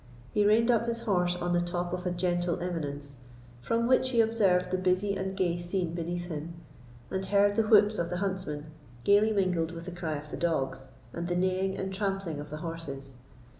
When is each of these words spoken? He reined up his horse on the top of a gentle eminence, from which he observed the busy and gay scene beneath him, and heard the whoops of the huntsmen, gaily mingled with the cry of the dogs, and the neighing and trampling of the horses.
He 0.33 0.47
reined 0.47 0.71
up 0.71 0.87
his 0.87 1.01
horse 1.03 1.35
on 1.35 1.53
the 1.53 1.61
top 1.61 1.93
of 1.93 2.07
a 2.07 2.11
gentle 2.11 2.57
eminence, 2.59 3.17
from 3.61 3.85
which 3.85 4.09
he 4.09 4.19
observed 4.19 4.71
the 4.71 4.79
busy 4.79 5.15
and 5.15 5.37
gay 5.37 5.59
scene 5.59 5.93
beneath 5.93 6.23
him, 6.25 6.55
and 7.11 7.23
heard 7.23 7.55
the 7.55 7.61
whoops 7.67 7.99
of 7.99 8.09
the 8.09 8.17
huntsmen, 8.17 8.65
gaily 9.03 9.31
mingled 9.31 9.71
with 9.71 9.85
the 9.85 9.91
cry 9.91 10.15
of 10.17 10.31
the 10.31 10.37
dogs, 10.37 10.89
and 11.13 11.27
the 11.27 11.35
neighing 11.35 11.77
and 11.77 11.93
trampling 11.93 12.39
of 12.39 12.49
the 12.49 12.57
horses. 12.65 13.13